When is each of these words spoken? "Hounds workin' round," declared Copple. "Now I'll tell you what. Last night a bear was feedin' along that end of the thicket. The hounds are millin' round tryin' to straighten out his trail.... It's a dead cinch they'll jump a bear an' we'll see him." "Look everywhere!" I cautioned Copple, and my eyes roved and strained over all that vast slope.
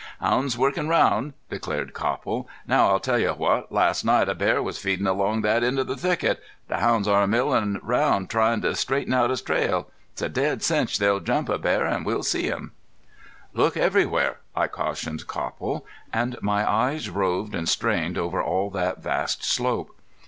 "Hounds 0.19 0.57
workin' 0.57 0.89
round," 0.89 1.33
declared 1.51 1.93
Copple. 1.93 2.49
"Now 2.65 2.89
I'll 2.89 2.99
tell 2.99 3.19
you 3.19 3.33
what. 3.33 3.71
Last 3.71 4.03
night 4.03 4.27
a 4.29 4.33
bear 4.33 4.59
was 4.63 4.79
feedin' 4.79 5.05
along 5.05 5.43
that 5.43 5.63
end 5.63 5.77
of 5.77 5.85
the 5.85 5.95
thicket. 5.95 6.41
The 6.69 6.77
hounds 6.79 7.07
are 7.07 7.27
millin' 7.27 7.79
round 7.83 8.27
tryin' 8.27 8.61
to 8.61 8.73
straighten 8.75 9.13
out 9.13 9.29
his 9.29 9.43
trail.... 9.43 9.91
It's 10.13 10.23
a 10.23 10.27
dead 10.29 10.63
cinch 10.63 10.97
they'll 10.97 11.19
jump 11.19 11.49
a 11.49 11.59
bear 11.59 11.85
an' 11.85 12.03
we'll 12.03 12.23
see 12.23 12.47
him." 12.47 12.71
"Look 13.53 13.77
everywhere!" 13.77 14.39
I 14.55 14.65
cautioned 14.65 15.27
Copple, 15.27 15.85
and 16.11 16.35
my 16.41 16.67
eyes 16.67 17.07
roved 17.11 17.53
and 17.53 17.69
strained 17.69 18.17
over 18.17 18.41
all 18.41 18.71
that 18.71 19.03
vast 19.03 19.43
slope. 19.43 19.91